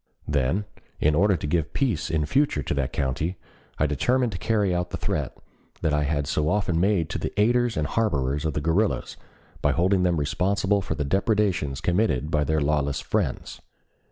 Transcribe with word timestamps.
Then 0.27 0.65
in 0.99 1.13
order 1.13 1.35
to 1.37 1.45
give 1.45 1.73
peace 1.73 2.09
in 2.09 2.25
future 2.25 2.63
to 2.63 2.73
the 2.73 2.87
county, 2.87 3.37
I 3.77 3.85
determined 3.85 4.31
to 4.31 4.39
carry 4.39 4.73
out 4.73 4.89
the 4.89 4.97
threat 4.97 5.37
I 5.83 6.01
had 6.05 6.25
so 6.25 6.49
often 6.49 6.79
made 6.79 7.07
to 7.11 7.19
the 7.19 7.39
aiders 7.39 7.77
and 7.77 7.85
harborers 7.85 8.43
of 8.43 8.55
the 8.55 8.61
guerrillas 8.61 9.15
by 9.61 9.73
holding 9.73 10.01
them 10.01 10.17
responsible 10.17 10.81
for 10.81 10.95
the 10.95 11.05
depredations 11.05 11.81
committed 11.81 12.31
by 12.31 12.43
their 12.45 12.61
lawless 12.61 12.99
friends. 12.99 13.61